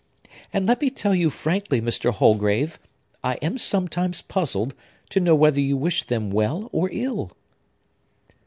And 0.51 0.65
let 0.67 0.81
me 0.81 0.89
tell 0.89 1.13
you 1.13 1.29
frankly, 1.29 1.79
Mr. 1.79 2.11
Holgrave, 2.11 2.79
I 3.23 3.35
am 3.35 3.59
sometimes 3.59 4.23
puzzled 4.23 4.73
to 5.11 5.19
know 5.19 5.35
whether 5.35 5.59
you 5.61 5.77
wish 5.77 6.07
them 6.07 6.31
well 6.31 6.69
or 6.71 6.89
ill." 6.91 7.33